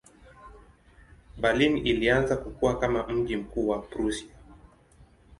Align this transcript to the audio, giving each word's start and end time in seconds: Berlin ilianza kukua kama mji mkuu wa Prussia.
Berlin 1.41 1.77
ilianza 1.77 2.37
kukua 2.37 2.79
kama 2.79 3.07
mji 3.07 3.35
mkuu 3.37 3.67
wa 3.67 3.79
Prussia. 3.81 4.33